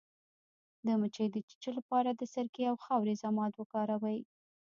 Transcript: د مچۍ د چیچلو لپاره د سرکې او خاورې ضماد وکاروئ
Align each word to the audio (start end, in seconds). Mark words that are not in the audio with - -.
د 0.85 0.87
مچۍ 0.99 1.27
د 1.31 1.37
چیچلو 1.47 1.77
لپاره 1.77 2.09
د 2.13 2.21
سرکې 2.33 2.63
او 2.71 2.75
خاورې 2.85 3.15
ضماد 3.23 3.51
وکاروئ 3.55 4.19